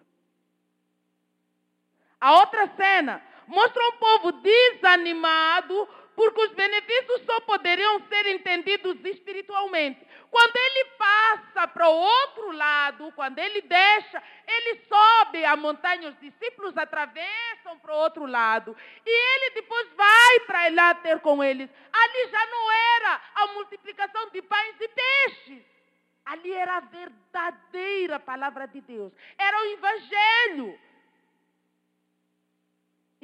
[2.20, 10.07] A outra cena mostra um povo desanimado, porque os benefícios só poderiam ser entendidos espiritualmente.
[10.31, 16.18] Quando ele passa para o outro lado, quando ele deixa, ele sobe a montanha, os
[16.18, 18.77] discípulos atravessam para o outro lado.
[19.07, 21.70] E ele depois vai para lá ter com eles.
[21.92, 25.64] Ali já não era a multiplicação de pães e peixes.
[26.24, 29.12] Ali era a verdadeira palavra de Deus.
[29.38, 30.79] Era o Evangelho.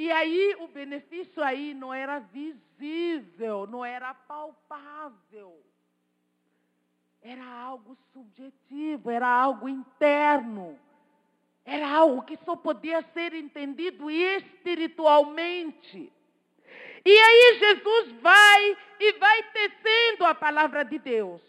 [0.00, 5.62] E aí o benefício aí não era visível, não era palpável.
[7.20, 10.80] Era algo subjetivo, era algo interno.
[11.66, 16.10] Era algo que só podia ser entendido espiritualmente.
[17.04, 21.42] E aí Jesus vai e vai tecendo a palavra de Deus.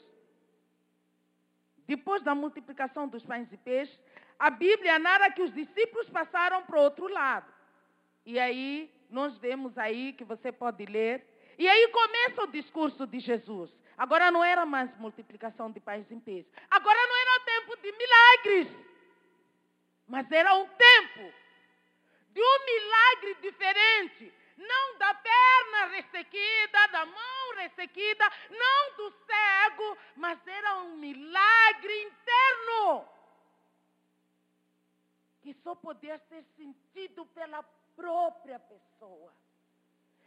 [1.88, 3.98] Depois da multiplicação dos pães e peixes,
[4.38, 7.50] a Bíblia narra que os discípulos passaram para o outro lado.
[8.26, 11.26] E aí, nós vemos aí que você pode ler.
[11.58, 13.72] E aí começa o discurso de Jesus.
[13.98, 16.52] Agora não era mais multiplicação de pães e peixes.
[16.70, 18.68] Agora não era o tempo de milagres.
[20.08, 21.34] Mas era um tempo
[22.30, 30.40] de um milagre diferente não da perna ressequida, da mão ressequida, não do cego, mas
[30.48, 33.08] era um milagre interno
[35.42, 37.64] que só podia ser sentido pela
[38.02, 39.32] própria pessoa.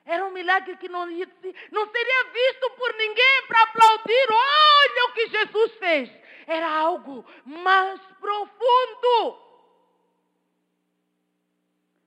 [0.05, 4.27] Era um milagre que não, não seria visto por ninguém para aplaudir.
[4.31, 6.11] Olha o que Jesus fez.
[6.47, 9.43] Era algo mais profundo.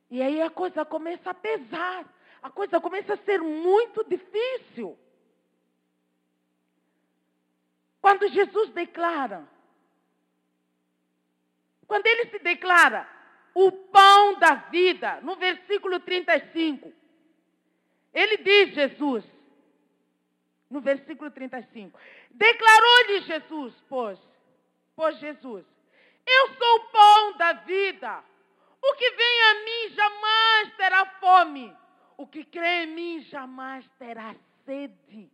[0.09, 2.05] E aí a coisa começa a pesar
[2.41, 4.97] a coisa começa a ser muito difícil.
[7.99, 9.45] Quando Jesus declara,
[11.87, 13.16] quando ele se declara
[13.65, 16.91] o pão da vida, no versículo 35,
[18.13, 19.23] ele diz, Jesus,
[20.69, 21.99] no versículo 35,
[22.31, 24.19] declarou-lhe Jesus, pois,
[24.95, 25.65] pois Jesus,
[26.25, 28.23] eu sou o pão da vida.
[28.81, 31.75] O que vem a mim jamais terá fome
[32.17, 34.35] o que crê em mim jamais terá
[34.65, 35.31] sede.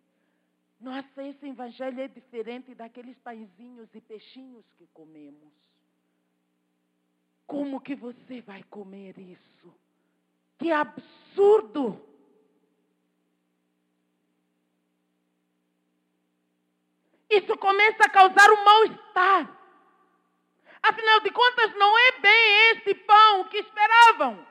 [0.80, 5.54] Nossa, esse evangelho é diferente daqueles pãezinhos e peixinhos que comemos.
[7.46, 9.74] Como que você vai comer isso?
[10.58, 12.14] Que absurdo!
[17.38, 19.50] isso começa a causar um mal-estar.
[20.82, 24.46] Afinal de contas, não é bem este pão que esperavam.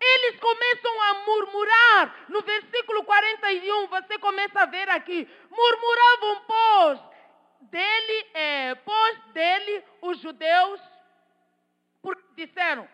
[0.00, 2.26] Eles começam a murmurar.
[2.28, 5.28] No versículo 41, você começa a ver aqui.
[5.50, 7.00] Murmuravam, pois,
[7.62, 10.80] dele, é, pois dele os judeus
[12.04, 12.86] por, disseram,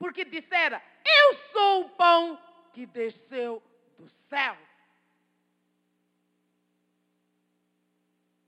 [0.00, 2.42] porque dissera, eu sou o pão
[2.72, 3.62] que desceu
[3.96, 4.58] do céu.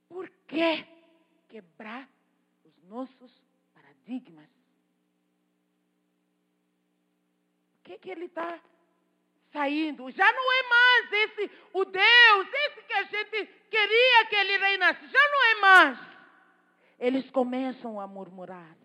[0.08, 0.84] Por que
[1.48, 2.08] quebrar
[2.64, 3.32] os nossos
[3.72, 4.48] paradigmas?
[7.76, 8.58] O que, que ele está
[9.52, 10.10] saindo?
[10.10, 15.06] Já não é mais esse o Deus, esse que a gente queria que ele reinasse.
[15.06, 15.98] Já não é mais.
[16.98, 18.80] Eles começam a murmurar.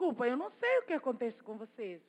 [0.00, 2.00] Desculpa, eu não sei o que acontece com vocês,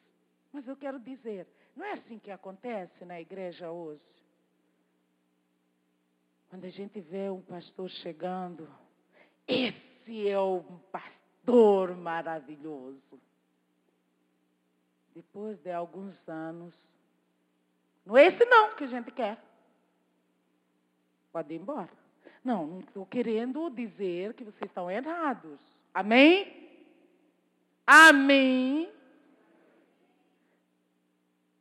[0.54, 4.00] mas eu quero dizer, não é assim que acontece na igreja hoje.
[6.50, 8.66] Quando a gente vê um pastor chegando,
[9.46, 13.20] esse é um pastor maravilhoso.
[15.14, 16.74] Depois de alguns anos,
[18.06, 19.38] não é esse não que a gente quer.
[21.30, 21.92] Pode ir embora.
[22.42, 25.60] Não, não estou querendo dizer que vocês estão errados.
[25.94, 26.71] Amém?
[27.94, 28.90] Amém?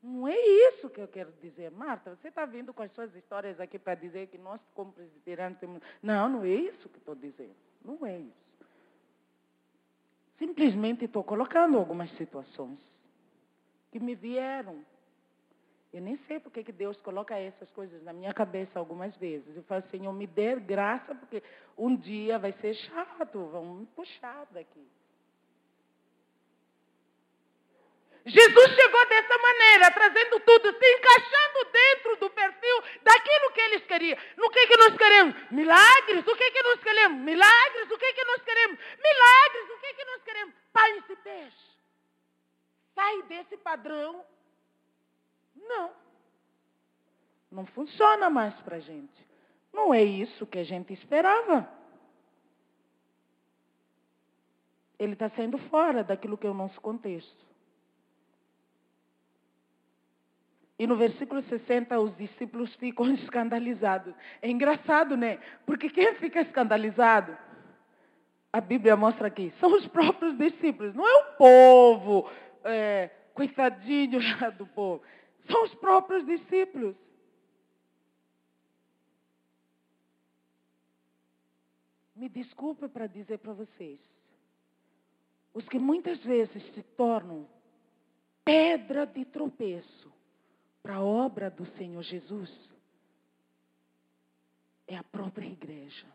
[0.00, 2.14] Não é isso que eu quero dizer, Marta.
[2.14, 5.82] Você está vindo com as suas histórias aqui para dizer que nós, como presbiterianos, temos.
[6.00, 7.56] Não, não é isso que estou dizendo.
[7.84, 8.66] Não é isso.
[10.38, 12.78] Simplesmente estou colocando algumas situações
[13.90, 14.84] que me vieram.
[15.92, 19.56] Eu nem sei porque que Deus coloca essas coisas na minha cabeça algumas vezes.
[19.56, 21.42] Eu falo, Senhor, me dê graça, porque
[21.76, 24.86] um dia vai ser chato, vão me puxar daqui.
[28.26, 34.18] Jesus chegou dessa maneira, trazendo tudo, se encaixando dentro do perfil daquilo que eles queriam.
[34.36, 35.50] No que, que nós queremos?
[35.50, 36.26] Milagres.
[36.26, 37.18] O que, que nós queremos?
[37.20, 37.90] Milagres.
[37.90, 38.78] O que, que nós queremos?
[38.78, 39.70] Milagres.
[39.70, 40.54] O que, que nós queremos?
[40.72, 41.70] Pães e peixe.
[42.94, 44.24] Sai desse padrão.
[45.56, 45.92] Não.
[47.50, 49.26] Não funciona mais para a gente.
[49.72, 51.68] Não é isso que a gente esperava.
[54.98, 57.49] Ele está saindo fora daquilo que é o nosso contexto.
[60.80, 64.14] E no versículo 60, os discípulos ficam escandalizados.
[64.40, 65.38] É engraçado, né?
[65.66, 67.36] Porque quem fica escandalizado,
[68.50, 72.30] a Bíblia mostra aqui, são os próprios discípulos, não é o povo,
[72.64, 74.20] é, coitadinho
[74.56, 75.02] do povo.
[75.50, 76.96] São os próprios discípulos.
[82.16, 84.00] Me desculpe para dizer para vocês,
[85.52, 87.46] os que muitas vezes se tornam
[88.42, 90.09] pedra de tropeço
[90.82, 92.50] para a obra do Senhor Jesus
[94.86, 96.06] é a própria igreja.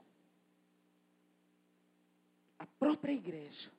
[2.60, 3.72] A própria igreja.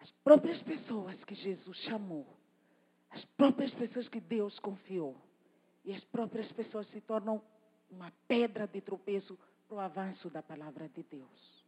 [0.00, 2.26] As próprias pessoas que Jesus chamou.
[3.10, 5.16] As próprias pessoas que Deus confiou.
[5.84, 7.42] E as próprias pessoas se tornam
[7.90, 11.64] uma pedra de tropeço para o avanço da palavra de Deus.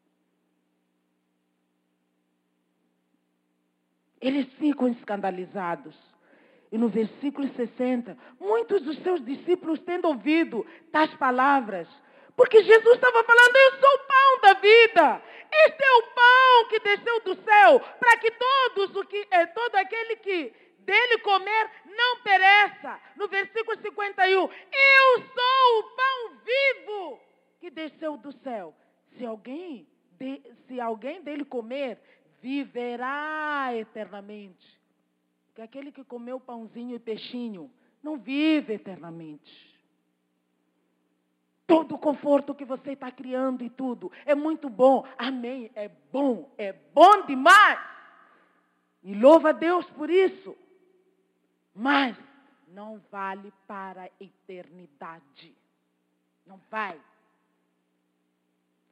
[4.20, 5.96] Eles ficam escandalizados
[6.71, 11.89] e no versículo 60, muitos dos seus discípulos tendo ouvido tais palavras,
[12.37, 15.23] porque Jesus estava falando, eu sou o pão da vida.
[15.66, 19.77] Este é o pão que desceu do céu, para que todos o que é todo
[19.77, 22.99] aquele que dele comer não pereça.
[23.16, 27.21] No versículo 51, eu sou o pão vivo
[27.61, 28.75] que desceu do céu.
[29.18, 31.99] Se alguém, de, se alguém dele comer,
[32.41, 34.80] viverá eternamente.
[35.61, 37.70] Porque aquele que comeu pãozinho e peixinho
[38.02, 39.78] não vive eternamente.
[41.66, 45.06] Todo o conforto que você está criando e tudo é muito bom.
[45.18, 45.70] Amém.
[45.74, 46.50] É bom.
[46.56, 47.78] É bom demais.
[49.02, 50.56] E louva a Deus por isso.
[51.74, 52.16] Mas
[52.68, 55.54] não vale para a eternidade.
[56.46, 56.98] Não vai.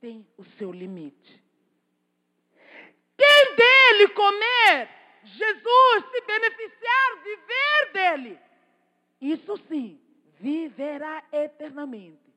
[0.02, 1.42] Tem o seu limite.
[3.16, 4.98] Quem dele comer
[5.37, 8.39] Jesus se beneficiar, viver dele,
[9.20, 10.01] isso sim,
[10.39, 12.29] viverá eternamente.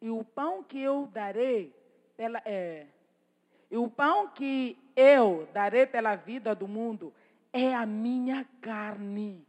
[0.00, 1.74] E o pão que eu darei
[2.16, 2.86] pela, é,
[3.70, 7.12] e o pão que eu darei pela vida do mundo
[7.52, 9.46] é a minha carne.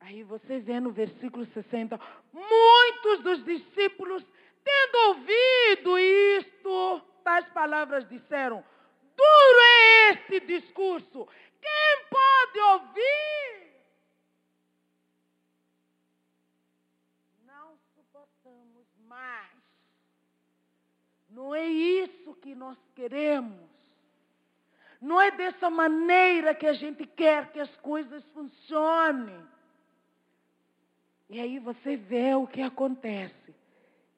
[0.00, 2.00] Aí você vê no versículo 60,
[2.32, 4.24] muitos dos discípulos,
[4.64, 8.64] tendo ouvido isto, tais palavras disseram,
[9.18, 11.28] duro é este discurso.
[11.60, 13.38] Quem pode ouvir?
[17.94, 19.50] suportamos mais.
[21.30, 23.68] Não é isso que nós queremos.
[25.00, 29.46] Não é dessa maneira que a gente quer que as coisas funcionem.
[31.28, 33.54] E aí você vê o que acontece.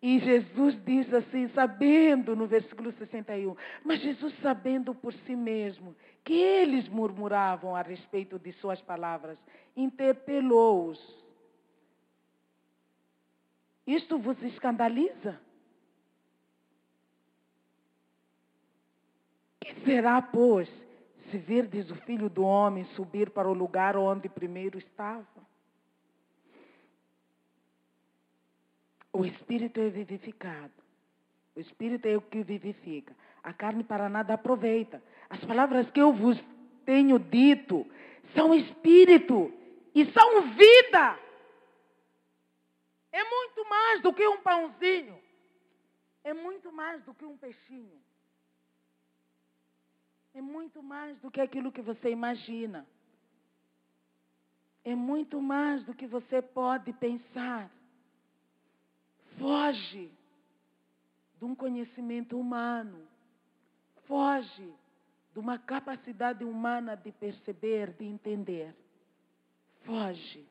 [0.02, 5.94] E Jesus diz assim, sabendo, no versículo 61, mas Jesus sabendo por si mesmo
[6.24, 9.38] que eles murmuravam a respeito de suas palavras,
[9.76, 10.98] interpelou-os.
[13.86, 15.38] Isto vos escandaliza?
[19.60, 20.68] Que será, pois,
[21.30, 25.49] se virdes o filho do homem subir para o lugar onde primeiro estava?
[29.12, 30.72] O espírito é vivificado.
[31.56, 33.14] O espírito é o que vivifica.
[33.42, 35.02] A carne para nada aproveita.
[35.28, 36.38] As palavras que eu vos
[36.84, 37.86] tenho dito
[38.34, 39.52] são espírito
[39.94, 41.18] e são vida.
[43.12, 45.18] É muito mais do que um pãozinho.
[46.22, 48.00] É muito mais do que um peixinho.
[50.32, 52.86] É muito mais do que aquilo que você imagina.
[54.84, 57.70] É muito mais do que você pode pensar
[59.40, 60.12] foge
[61.38, 63.08] de um conhecimento humano,
[64.06, 64.72] foge
[65.32, 68.74] de uma capacidade humana de perceber, de entender.
[69.84, 70.46] Foge.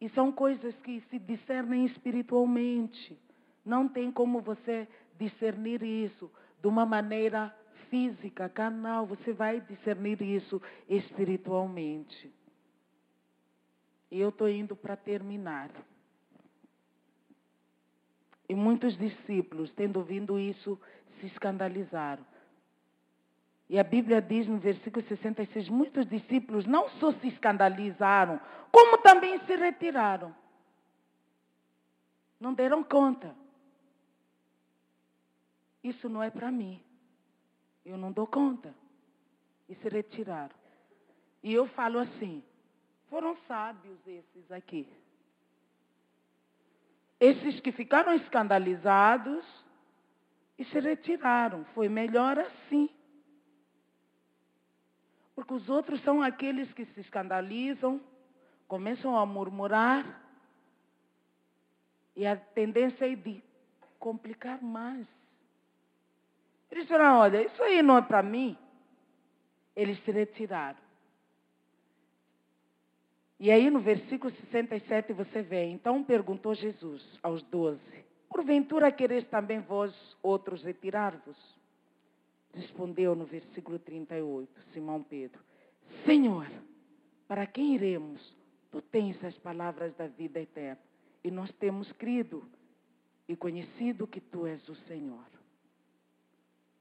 [0.00, 3.20] E são coisas que se discernem espiritualmente.
[3.62, 6.30] Não tem como você discernir isso
[6.62, 7.54] de uma maneira
[7.90, 9.04] física, carnal.
[9.06, 12.32] Você vai discernir isso espiritualmente.
[14.10, 15.70] E eu estou indo para terminar.
[18.50, 20.76] E muitos discípulos, tendo ouvido isso,
[21.20, 22.26] se escandalizaram.
[23.68, 28.40] E a Bíblia diz no versículo 66: muitos discípulos não só se escandalizaram,
[28.72, 30.34] como também se retiraram.
[32.40, 33.36] Não deram conta.
[35.84, 36.82] Isso não é para mim.
[37.84, 38.74] Eu não dou conta.
[39.68, 40.56] E se retiraram.
[41.40, 42.42] E eu falo assim:
[43.08, 44.88] foram sábios esses aqui.
[47.20, 49.44] Esses que ficaram escandalizados
[50.58, 51.64] e se retiraram.
[51.74, 52.88] Foi melhor assim.
[55.34, 58.00] Porque os outros são aqueles que se escandalizam,
[58.66, 60.22] começam a murmurar,
[62.16, 63.42] e a tendência é de
[63.98, 65.06] complicar mais.
[66.70, 68.56] Eles falaram, olha, isso aí não é para mim.
[69.74, 70.89] Eles se retiraram.
[73.40, 79.60] E aí no versículo 67 você vê, então perguntou Jesus aos doze, porventura quereis também
[79.60, 81.38] vós outros retirar-vos?
[82.52, 85.40] Respondeu no versículo 38, Simão Pedro,
[86.04, 86.46] Senhor,
[87.26, 88.20] para quem iremos?
[88.70, 90.80] Tu tens as palavras da vida eterna.
[91.24, 92.46] E nós temos crido
[93.28, 95.24] e conhecido que tu és o Senhor.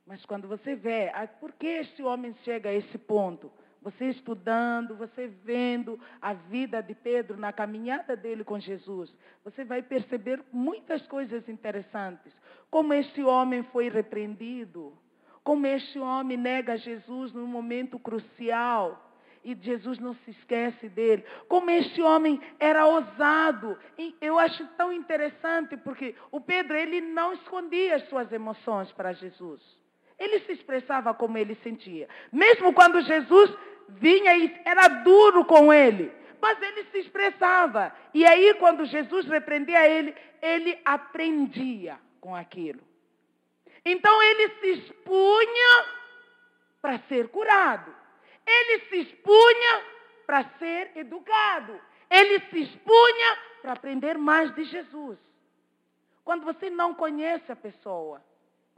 [0.06, 3.52] Mas quando você vê, ah, por que este homem chega a esse ponto?
[3.82, 9.14] Você estudando, você vendo a vida de Pedro na caminhada dele com Jesus,
[9.44, 12.34] você vai perceber muitas coisas interessantes.
[12.70, 14.98] Como este homem foi repreendido,
[15.44, 19.10] como este homem nega Jesus num momento crucial
[19.44, 21.24] e Jesus não se esquece dele.
[21.48, 23.78] Como este homem era ousado.
[23.98, 29.14] E eu acho tão interessante porque o Pedro, ele não escondia as suas emoções para
[29.14, 29.62] Jesus.
[30.20, 32.08] Ele se expressava como ele sentia.
[32.32, 33.52] Mesmo quando Jesus
[33.88, 36.12] vinha e era duro com ele.
[36.42, 37.94] Mas ele se expressava.
[38.14, 42.82] E aí, quando Jesus repreendia ele, ele aprendia com aquilo.
[43.86, 45.86] Então, ele se expunha
[46.82, 47.94] para ser curado.
[48.46, 49.84] Ele se expunha
[50.26, 51.80] para ser educado.
[52.10, 55.18] Ele se expunha para aprender mais de Jesus.
[56.24, 58.24] Quando você não conhece a pessoa,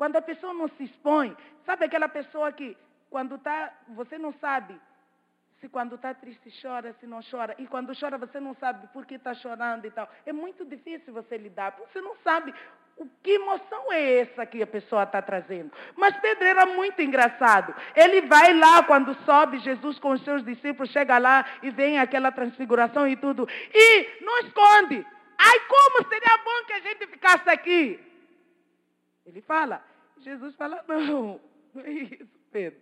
[0.02, 2.76] quando a pessoa não se expõe, sabe aquela pessoa que,
[3.08, 4.76] quando está, você não sabe
[5.60, 7.54] se quando está triste chora, se não chora.
[7.60, 10.10] E quando chora, você não sabe por que está chorando e tal.
[10.26, 12.52] É muito difícil você lidar, porque você não sabe
[12.98, 15.72] o que emoção é essa que a pessoa está trazendo.
[15.96, 17.76] Mas Pedro era muito engraçado.
[17.96, 22.32] Ele vai lá quando sobe Jesus com os seus discípulos, chega lá e vem aquela
[22.32, 23.48] transfiguração e tudo.
[23.72, 25.06] E não esconde.
[25.38, 28.00] Ai, como seria bom que a gente ficasse aqui?
[29.28, 29.91] Ele fala.
[30.22, 31.42] Jesus fala, não,
[31.74, 32.82] não é isso, Pedro.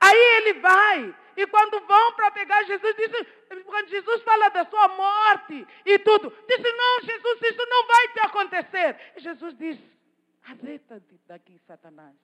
[0.00, 1.16] Aí ele vai.
[1.36, 6.32] E quando vão para pegar Jesus, diz, quando Jesus fala da sua morte e tudo,
[6.48, 9.12] diz: Não, Jesus, isso não vai te acontecer.
[9.16, 9.78] E Jesus diz:
[10.44, 12.14] Arreta-te daqui, Satanás.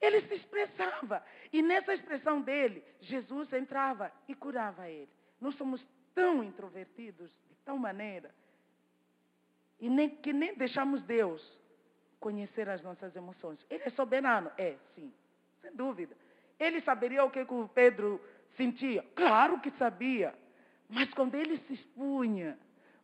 [0.00, 1.24] Ele se expressava.
[1.52, 5.10] E nessa expressão dele, Jesus entrava e curava ele.
[5.40, 5.84] Nós somos
[6.14, 8.34] tão introvertidos, de tal maneira,
[9.80, 11.42] e nem, que nem deixamos Deus
[12.20, 13.58] conhecer as nossas emoções.
[13.70, 14.50] Ele é soberano?
[14.58, 15.12] É, sim,
[15.60, 16.16] sem dúvida.
[16.58, 18.20] Ele saberia o que o Pedro
[18.56, 19.04] sentia?
[19.14, 20.34] Claro que sabia.
[20.88, 22.58] Mas quando ele se expunha,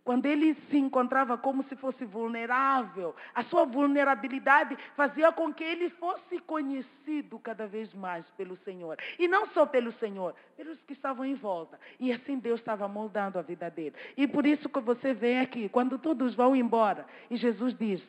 [0.05, 5.89] quando ele se encontrava como se fosse vulnerável, a sua vulnerabilidade fazia com que ele
[5.89, 8.99] fosse conhecido cada vez mais pelo Senhor.
[9.19, 11.81] E não só pelo Senhor, pelos que estavam em volta.
[11.99, 13.97] E assim Deus estava moldando a vida dele.
[14.15, 18.03] E por isso que você vem aqui, quando todos vão embora, e Jesus diz: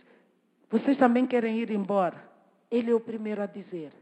[0.70, 2.22] Vocês também querem ir embora?
[2.70, 3.94] Ele é o primeiro a dizer: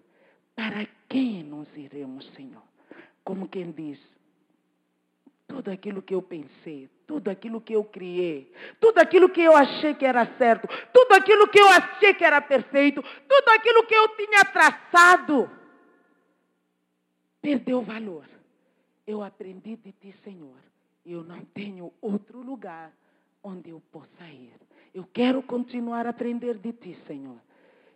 [0.56, 2.64] Para quem nós iremos, Senhor?
[3.24, 4.00] Como quem diz:
[5.54, 9.94] tudo aquilo que eu pensei, tudo aquilo que eu criei, tudo aquilo que eu achei
[9.94, 14.08] que era certo, tudo aquilo que eu achei que era perfeito, tudo aquilo que eu
[14.16, 15.48] tinha traçado,
[17.40, 18.26] perdeu valor.
[19.06, 20.58] Eu aprendi de ti, Senhor.
[21.06, 22.92] Eu não tenho outro lugar
[23.44, 24.54] onde eu possa ir.
[24.92, 27.38] Eu quero continuar a aprender de ti, Senhor.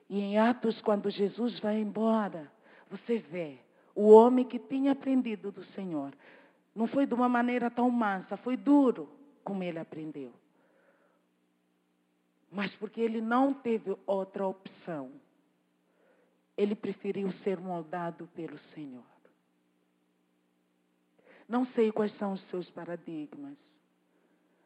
[0.07, 2.51] E em Atos, quando Jesus vai embora,
[2.87, 3.57] você vê
[3.95, 6.13] o homem que tinha aprendido do Senhor
[6.77, 9.09] não foi de uma maneira tão mansa, foi duro
[9.43, 10.31] como ele aprendeu.
[12.51, 15.11] Mas porque ele não teve outra opção,
[16.55, 19.03] ele preferiu ser moldado pelo Senhor.
[21.49, 23.57] Não sei quais são os seus paradigmas.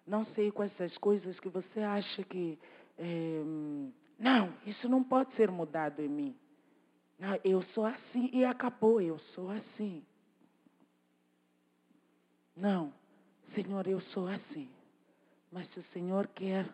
[0.05, 2.59] Não sei quais as coisas que você acha que.
[2.97, 3.41] É,
[4.20, 6.36] não, isso não pode ser mudado em mim.
[7.18, 10.03] Não, eu sou assim e acabou, eu sou assim.
[12.56, 12.93] Não,
[13.56, 14.70] Senhor, eu sou assim.
[15.52, 16.70] Mas se o Senhor quer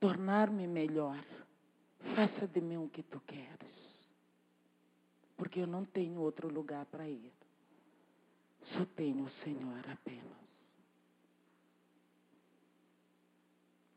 [0.00, 1.22] tornar-me melhor,
[2.14, 3.74] faça de mim o que tu queres.
[5.36, 7.32] Porque eu não tenho outro lugar para ir.
[8.72, 10.44] Só tenho o Senhor apenas.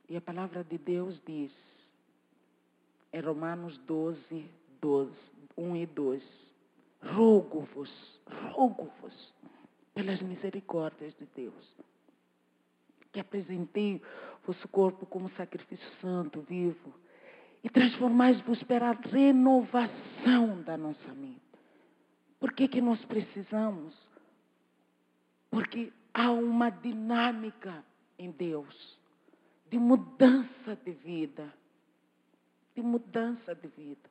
[0.09, 1.51] E a palavra de Deus diz,
[3.11, 4.49] em Romanos 12,
[4.81, 5.13] 12,
[5.57, 6.23] 1 e 2,
[7.03, 8.19] rogo-vos,
[8.53, 9.33] rogo-vos
[9.97, 11.73] pelas misericórdias de Deus.
[13.11, 13.99] Que apresentei
[14.45, 16.93] vosso corpo como sacrifício santo, vivo,
[17.63, 21.41] e transformais-vos para a renovação da nossa mente.
[22.39, 23.95] Por que, que nós precisamos?
[25.49, 27.83] Porque há uma dinâmica
[28.19, 28.99] em Deus
[29.67, 31.51] de mudança de vida.
[32.75, 34.07] De mudança de vida.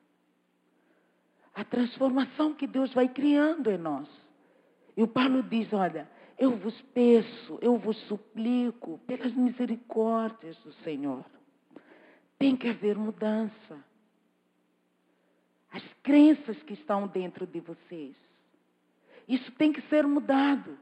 [1.55, 4.26] A transformação que Deus vai criando em nós.
[4.97, 11.23] E o Paulo diz: Olha, eu vos peço, eu vos suplico, pelas misericórdias do Senhor.
[12.39, 13.85] Tem que haver mudança.
[15.71, 18.15] As crenças que estão dentro de vocês.
[19.27, 20.77] Isso tem que ser mudado.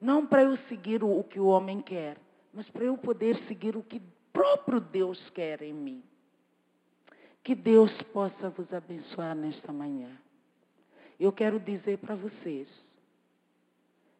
[0.00, 2.18] Não para eu seguir o, que o homem quer,
[2.52, 4.00] mas para eu poder seguir o que
[4.32, 6.02] próprio Deus quer em mim.
[7.42, 10.10] Que Deus possa vos abençoar nesta manhã.
[11.20, 12.66] Eu quero dizer para vocês,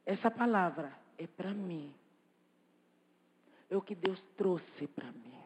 [0.05, 1.95] essa palavra é para mim.
[3.71, 5.41] É o que Deus trouxe para mim.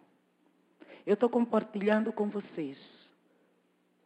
[1.07, 2.77] Eu estou compartilhando com vocês.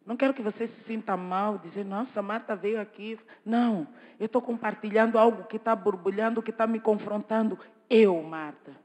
[0.05, 3.19] Não quero que você se sinta mal, dizer, nossa, Marta veio aqui.
[3.47, 3.89] Não,
[4.21, 7.59] eu estou compartilhando algo que está borbulhando, que está me confrontando.
[7.89, 8.77] Eu, Marta.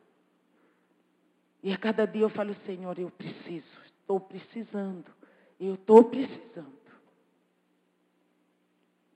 [1.61, 5.11] E a cada dia eu falo, Senhor, eu preciso, estou precisando.
[5.59, 6.82] Eu estou precisando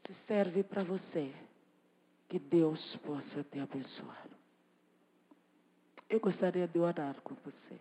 [0.08, 1.34] se serve para você.
[2.30, 4.28] Que Deus possa te abençoar.
[6.10, 7.78] Eu gostaria de orar com você.